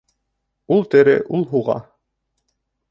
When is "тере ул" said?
0.95-1.47